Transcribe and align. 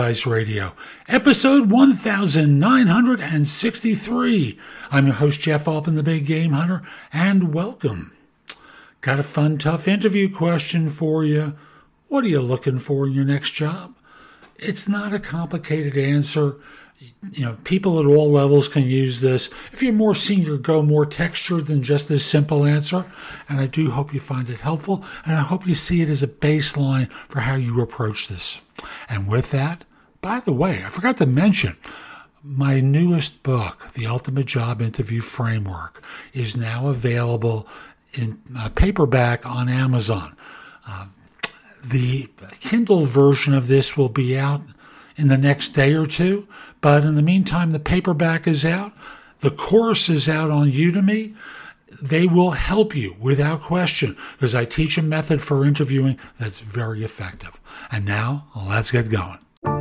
Advice 0.00 0.24
Radio, 0.24 0.72
episode 1.08 1.70
1963. 1.70 4.58
I'm 4.90 5.04
your 5.04 5.16
host, 5.16 5.42
Jeff 5.42 5.68
Altman, 5.68 5.94
the 5.94 6.02
Big 6.02 6.24
Game 6.24 6.52
Hunter, 6.52 6.80
and 7.12 7.52
welcome. 7.52 8.10
Got 9.02 9.20
a 9.20 9.22
fun, 9.22 9.58
tough 9.58 9.86
interview 9.86 10.34
question 10.34 10.88
for 10.88 11.22
you. 11.22 11.54
What 12.08 12.24
are 12.24 12.28
you 12.28 12.40
looking 12.40 12.78
for 12.78 13.06
in 13.06 13.12
your 13.12 13.26
next 13.26 13.50
job? 13.50 13.94
It's 14.56 14.88
not 14.88 15.12
a 15.12 15.18
complicated 15.18 15.98
answer 15.98 16.56
you 17.32 17.44
know, 17.44 17.56
people 17.64 17.98
at 17.98 18.06
all 18.06 18.30
levels 18.30 18.68
can 18.68 18.82
use 18.82 19.20
this. 19.20 19.48
If 19.72 19.82
you're 19.82 19.92
more 19.92 20.14
senior, 20.14 20.58
go 20.58 20.82
more 20.82 21.06
texture 21.06 21.62
than 21.62 21.82
just 21.82 22.08
this 22.08 22.26
simple 22.26 22.66
answer. 22.66 23.06
And 23.48 23.58
I 23.58 23.66
do 23.66 23.90
hope 23.90 24.12
you 24.12 24.20
find 24.20 24.50
it 24.50 24.60
helpful, 24.60 25.04
and 25.24 25.36
I 25.36 25.40
hope 25.40 25.66
you 25.66 25.74
see 25.74 26.02
it 26.02 26.10
as 26.10 26.22
a 26.22 26.28
baseline 26.28 27.10
for 27.12 27.40
how 27.40 27.54
you 27.54 27.80
approach 27.80 28.28
this. 28.28 28.60
And 29.08 29.26
with 29.26 29.50
that, 29.52 29.84
by 30.20 30.40
the 30.40 30.52
way, 30.52 30.84
I 30.84 30.88
forgot 30.88 31.16
to 31.18 31.26
mention, 31.26 31.76
my 32.42 32.80
newest 32.80 33.42
book, 33.42 33.86
The 33.94 34.06
Ultimate 34.06 34.46
Job 34.46 34.80
Interview 34.80 35.20
Framework, 35.20 36.02
is 36.32 36.56
now 36.56 36.88
available 36.88 37.66
in 38.14 38.40
uh, 38.56 38.68
paperback 38.70 39.46
on 39.46 39.68
Amazon. 39.68 40.34
Uh, 40.86 41.06
the 41.84 42.28
Kindle 42.60 43.04
version 43.04 43.54
of 43.54 43.66
this 43.66 43.96
will 43.96 44.08
be 44.08 44.38
out 44.38 44.62
in 45.16 45.28
the 45.28 45.38
next 45.38 45.70
day 45.70 45.94
or 45.94 46.06
two, 46.06 46.46
but 46.80 47.04
in 47.04 47.14
the 47.14 47.22
meantime, 47.22 47.70
the 47.70 47.80
paperback 47.80 48.46
is 48.46 48.64
out. 48.64 48.92
The 49.40 49.50
course 49.50 50.08
is 50.08 50.28
out 50.28 50.50
on 50.50 50.72
Udemy. 50.72 51.34
They 52.00 52.26
will 52.26 52.52
help 52.52 52.94
you 52.94 53.16
without 53.18 53.62
question 53.62 54.16
because 54.32 54.54
I 54.54 54.64
teach 54.64 54.96
a 54.96 55.02
method 55.02 55.42
for 55.42 55.64
interviewing 55.64 56.18
that's 56.38 56.60
very 56.60 57.04
effective. 57.04 57.60
And 57.90 58.04
now 58.04 58.46
let's 58.54 58.90
get 58.90 59.10
going. 59.10 59.38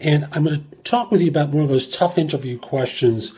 And 0.00 0.28
I'm 0.32 0.44
going 0.44 0.64
to 0.70 0.76
talk 0.82 1.10
with 1.10 1.22
you 1.22 1.28
about 1.28 1.50
one 1.50 1.62
of 1.62 1.68
those 1.68 1.88
tough 1.88 2.18
interview 2.18 2.58
questions. 2.58 3.32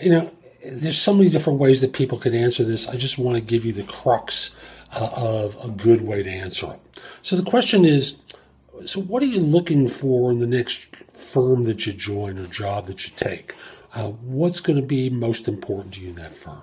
You 0.00 0.10
know, 0.10 0.30
there's 0.64 0.98
so 0.98 1.14
many 1.14 1.30
different 1.30 1.58
ways 1.58 1.80
that 1.80 1.92
people 1.92 2.18
can 2.18 2.34
answer 2.34 2.64
this. 2.64 2.88
I 2.88 2.96
just 2.96 3.18
want 3.18 3.36
to 3.36 3.40
give 3.40 3.64
you 3.64 3.72
the 3.72 3.84
crux 3.84 4.54
uh, 4.94 5.10
of 5.16 5.56
a 5.64 5.70
good 5.70 6.02
way 6.02 6.22
to 6.22 6.30
answer 6.30 6.72
it. 6.72 7.00
So 7.22 7.36
the 7.36 7.42
question 7.42 7.84
is, 7.84 8.18
so 8.84 9.00
what 9.00 9.22
are 9.22 9.26
you 9.26 9.40
looking 9.40 9.88
for 9.88 10.30
in 10.30 10.40
the 10.40 10.46
next 10.46 10.86
firm 11.22 11.64
that 11.64 11.86
you 11.86 11.92
join 11.92 12.38
or 12.38 12.46
job 12.46 12.86
that 12.86 13.06
you 13.06 13.12
take. 13.16 13.54
Uh, 13.94 14.08
what's 14.08 14.60
going 14.60 14.80
to 14.80 14.86
be 14.86 15.08
most 15.08 15.48
important 15.48 15.94
to 15.94 16.00
you 16.00 16.10
in 16.10 16.16
that 16.16 16.34
firm? 16.34 16.62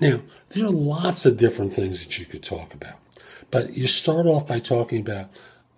Now, 0.00 0.22
there 0.50 0.64
are 0.64 0.70
lots 0.70 1.26
of 1.26 1.36
different 1.36 1.72
things 1.72 2.04
that 2.04 2.18
you 2.18 2.26
could 2.26 2.42
talk 2.42 2.74
about, 2.74 2.98
but 3.50 3.74
you 3.74 3.86
start 3.86 4.26
off 4.26 4.46
by 4.46 4.58
talking 4.58 5.00
about 5.00 5.30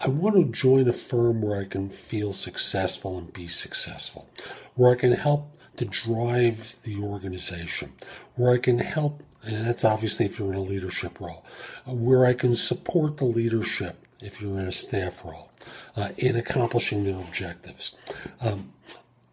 I 0.05 0.09
want 0.09 0.37
to 0.37 0.45
join 0.45 0.87
a 0.87 0.93
firm 0.93 1.41
where 1.41 1.59
I 1.59 1.65
can 1.65 1.89
feel 1.89 2.35
successful 2.35 3.17
and 3.17 3.33
be 3.33 3.49
successful, 3.49 4.29
where 4.75 4.93
I 4.93 4.97
can 4.97 5.13
help 5.13 5.57
to 5.79 5.87
drive 5.87 6.77
the 6.83 7.03
organization, 7.03 7.95
where 8.35 8.53
I 8.53 8.59
can 8.59 8.81
help, 8.81 9.23
and 9.43 9.67
that's 9.67 9.83
obviously 9.83 10.27
if 10.27 10.39
you're 10.39 10.53
in 10.53 10.59
a 10.59 10.61
leadership 10.61 11.19
role, 11.21 11.43
where 11.87 12.27
I 12.27 12.35
can 12.35 12.55
support 12.55 13.17
the 13.17 13.25
leadership 13.25 14.07
if 14.21 14.43
you're 14.43 14.61
in 14.61 14.67
a 14.67 14.73
staff 14.73 15.25
role, 15.25 15.51
uh, 15.97 16.11
in 16.19 16.37
accomplishing 16.37 17.05
their 17.05 17.19
objectives. 17.19 17.97
Um, 18.43 18.75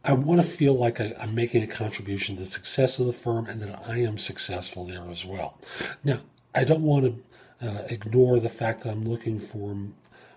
I 0.05 0.13
want 0.13 0.41
to 0.41 0.47
feel 0.47 0.73
like 0.73 1.01
I, 1.01 1.13
am 1.19 1.35
making 1.35 1.63
a 1.63 1.67
contribution 1.67 2.35
to 2.35 2.43
the 2.43 2.47
success 2.47 2.97
of 2.97 3.07
the 3.07 3.13
firm 3.13 3.45
and 3.47 3.61
that 3.61 3.89
I 3.89 3.97
am 4.03 4.17
successful 4.17 4.85
there 4.85 5.09
as 5.11 5.25
well. 5.25 5.57
Now, 6.01 6.21
I 6.55 6.63
don't 6.63 6.81
want 6.81 7.05
to 7.59 7.69
uh, 7.69 7.83
ignore 7.89 8.39
the 8.39 8.49
fact 8.49 8.83
that 8.83 8.91
I'm 8.91 9.03
looking 9.03 9.37
for 9.37 9.75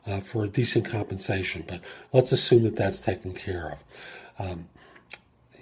uh, 0.07 0.21
for 0.21 0.45
a 0.45 0.49
decent 0.49 0.85
compensation, 0.85 1.65
but 1.67 1.81
let's 2.13 2.33
assume 2.33 2.63
that 2.65 2.77
that's 2.77 3.01
taken 3.01 3.33
care 3.33 3.73
of. 3.73 4.47
Um, 4.47 4.69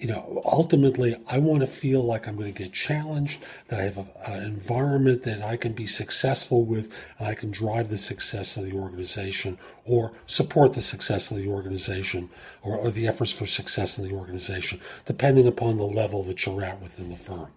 you 0.03 0.09
know, 0.09 0.43
ultimately, 0.45 1.15
I 1.29 1.39
want 1.39 1.61
to 1.61 1.69
feel 1.69 2.03
like 2.03 2.27
I'm 2.27 2.35
going 2.35 2.53
to 2.53 2.59
get 2.59 2.73
challenged, 2.73 3.41
that 3.69 3.79
I 3.79 3.85
have 3.85 3.99
an 4.27 4.43
environment 4.43 5.23
that 5.23 5.43
I 5.43 5.57
can 5.57 5.75
be 5.75 5.87
successful 5.87 6.65
with, 6.65 6.93
and 7.21 7.29
I 7.29 7.35
can 7.35 7.53
drive 7.53 7.89
the 7.89 7.97
success 7.97 8.57
of 8.57 8.65
the 8.65 8.73
organization 8.73 9.59
or 9.85 10.11
support 10.27 10.73
the 10.73 10.81
success 10.81 11.31
of 11.31 11.37
the 11.37 11.47
organization 11.47 12.31
or, 12.63 12.77
or 12.77 12.91
the 12.91 13.07
efforts 13.07 13.31
for 13.31 13.47
success 13.47 13.97
in 13.97 14.09
the 14.09 14.13
organization, 14.13 14.81
depending 15.05 15.47
upon 15.47 15.77
the 15.77 15.85
level 15.85 16.25
that 16.25 16.45
you're 16.47 16.65
at 16.65 16.83
within 16.83 17.09
the 17.09 17.15
firm. 17.15 17.53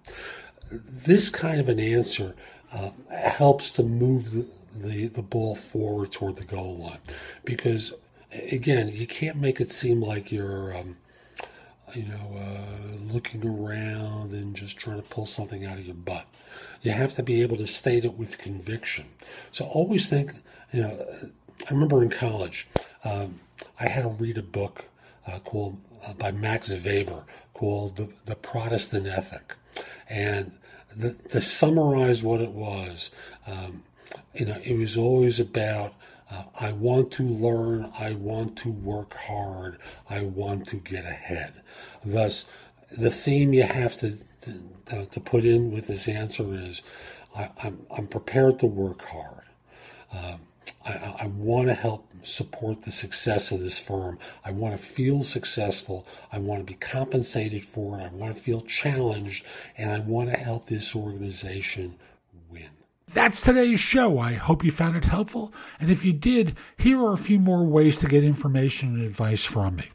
This 0.69 1.31
kind 1.31 1.59
of 1.59 1.67
an 1.67 1.79
answer 1.79 2.35
uh, 2.71 2.91
helps 3.09 3.71
to 3.71 3.81
move 3.81 4.31
the, 4.31 4.47
the, 4.75 5.07
the 5.07 5.23
ball 5.23 5.55
forward 5.55 6.11
toward 6.11 6.35
the 6.37 6.45
goal 6.45 6.77
line 6.77 6.99
because, 7.43 7.93
again, 8.31 8.89
you 8.89 9.07
can't 9.07 9.37
make 9.37 9.59
it 9.59 9.71
seem 9.71 10.01
like 10.01 10.31
you're. 10.31 10.75
Um, 10.75 10.97
you 11.93 12.03
know, 12.03 12.35
uh, 12.35 13.13
looking 13.13 13.45
around 13.45 14.31
and 14.31 14.55
just 14.55 14.75
trying 14.75 14.97
to 14.97 15.07
pull 15.07 15.25
something 15.25 15.65
out 15.65 15.77
of 15.77 15.85
your 15.85 15.95
butt. 15.95 16.25
You 16.81 16.91
have 16.91 17.13
to 17.13 17.23
be 17.23 17.43
able 17.43 17.57
to 17.57 17.67
state 17.67 18.03
it 18.03 18.17
with 18.17 18.39
conviction. 18.39 19.05
So 19.51 19.65
always 19.65 20.09
think, 20.09 20.33
you 20.73 20.81
know, 20.81 21.05
I 21.69 21.71
remember 21.71 22.01
in 22.01 22.09
college, 22.09 22.67
um, 23.03 23.39
I 23.79 23.87
had 23.87 24.01
to 24.01 24.09
read 24.09 24.37
a 24.37 24.43
book 24.43 24.85
uh, 25.27 25.39
called 25.39 25.77
uh, 26.07 26.13
by 26.13 26.31
Max 26.31 26.69
Weber 26.69 27.23
called 27.53 27.97
the, 27.97 28.09
the 28.25 28.35
Protestant 28.35 29.07
Ethic, 29.07 29.55
and 30.09 30.51
the, 30.95 31.13
to 31.29 31.41
summarize 31.41 32.23
what 32.23 32.41
it 32.41 32.51
was, 32.51 33.11
um, 33.47 33.83
you 34.33 34.45
know, 34.45 34.59
it 34.63 34.77
was 34.77 34.97
always 34.97 35.39
about 35.39 35.93
uh, 36.29 36.43
I 36.59 36.71
want 36.71 37.11
to 37.13 37.23
learn. 37.23 37.91
I 37.97 38.13
want 38.13 38.57
to 38.59 38.71
work 38.71 39.13
hard. 39.13 39.77
I 40.09 40.21
want 40.21 40.67
to 40.67 40.77
get 40.77 41.05
ahead. 41.05 41.61
Thus, 42.03 42.45
the 42.91 43.11
theme 43.11 43.53
you 43.53 43.63
have 43.63 43.95
to 43.97 44.17
to, 44.41 44.63
uh, 44.91 45.05
to 45.05 45.19
put 45.19 45.45
in 45.45 45.71
with 45.71 45.87
this 45.87 46.07
answer 46.07 46.45
is 46.53 46.83
I, 47.35 47.43
am 47.43 47.51
I'm, 47.63 47.85
I'm 47.97 48.07
prepared 48.07 48.59
to 48.59 48.67
work 48.67 49.01
hard. 49.03 49.43
Um, 50.13 50.39
I, 50.85 51.15
I 51.21 51.27
want 51.27 51.67
to 51.67 51.73
help 51.73 52.11
support 52.21 52.81
the 52.81 52.91
success 52.91 53.51
of 53.51 53.59
this 53.59 53.79
firm. 53.79 54.19
I 54.43 54.51
want 54.51 54.77
to 54.77 54.83
feel 54.83 55.23
successful. 55.23 56.07
I 56.31 56.39
want 56.39 56.59
to 56.59 56.65
be 56.65 56.75
compensated 56.75 57.63
for 57.63 57.99
it. 57.99 58.03
I 58.03 58.09
want 58.09 58.35
to 58.35 58.41
feel 58.41 58.61
challenged. 58.61 59.45
And 59.77 59.91
I 59.91 59.99
want 59.99 60.29
to 60.31 60.37
help 60.37 60.65
this 60.65 60.95
organization 60.95 61.95
win. 62.49 62.69
That's 63.15 63.39
today's 63.39 63.79
show. 63.79 64.19
I 64.19 64.33
hope 64.33 64.61
you 64.61 64.71
found 64.71 64.97
it 64.97 65.05
helpful. 65.05 65.53
And 65.79 65.89
if 65.89 66.03
you 66.03 66.11
did, 66.11 66.57
here 66.75 67.01
are 67.01 67.13
a 67.13 67.17
few 67.17 67.39
more 67.39 67.63
ways 67.63 67.97
to 67.99 68.09
get 68.09 68.25
information 68.25 68.93
and 68.93 69.05
advice 69.05 69.45
from 69.45 69.77
me. 69.77 69.85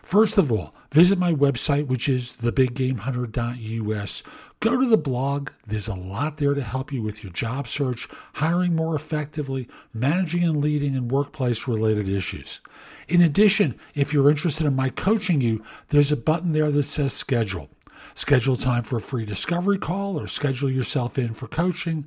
First 0.00 0.38
of 0.38 0.52
all, 0.52 0.72
visit 0.92 1.18
my 1.18 1.32
website, 1.32 1.88
which 1.88 2.08
is 2.08 2.34
thebiggamehunter.us. 2.40 4.22
Go 4.60 4.80
to 4.80 4.88
the 4.88 4.96
blog. 4.96 5.50
There's 5.66 5.88
a 5.88 5.96
lot 5.96 6.36
there 6.36 6.54
to 6.54 6.62
help 6.62 6.92
you 6.92 7.02
with 7.02 7.24
your 7.24 7.32
job 7.32 7.66
search, 7.66 8.08
hiring 8.34 8.76
more 8.76 8.94
effectively, 8.94 9.66
managing 9.92 10.44
and 10.44 10.60
leading 10.60 10.94
in 10.94 11.08
workplace 11.08 11.66
related 11.66 12.08
issues. 12.08 12.60
In 13.08 13.22
addition, 13.22 13.74
if 13.96 14.12
you're 14.12 14.30
interested 14.30 14.68
in 14.68 14.76
my 14.76 14.90
coaching 14.90 15.40
you, 15.40 15.64
there's 15.88 16.12
a 16.12 16.16
button 16.16 16.52
there 16.52 16.70
that 16.70 16.84
says 16.84 17.12
schedule. 17.12 17.70
Schedule 18.14 18.54
time 18.54 18.84
for 18.84 18.98
a 18.98 19.00
free 19.00 19.24
discovery 19.24 19.78
call 19.78 20.16
or 20.16 20.28
schedule 20.28 20.70
yourself 20.70 21.18
in 21.18 21.34
for 21.34 21.48
coaching. 21.48 22.06